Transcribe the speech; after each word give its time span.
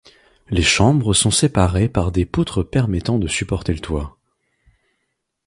Les 0.49 0.63
chambres 0.63 1.13
sont 1.13 1.29
séparées 1.29 1.87
par 1.87 2.11
des 2.11 2.25
poutres 2.25 2.63
permettant 2.67 3.19
de 3.19 3.27
supporter 3.27 3.71
le 3.71 3.81
toit. 3.81 4.17